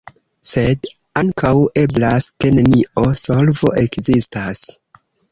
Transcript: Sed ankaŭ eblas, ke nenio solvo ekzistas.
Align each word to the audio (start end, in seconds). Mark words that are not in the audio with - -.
Sed 0.51 0.87
ankaŭ 1.19 1.51
eblas, 1.81 2.25
ke 2.43 2.51
nenio 2.55 3.03
solvo 3.23 3.69
ekzistas. 3.83 4.63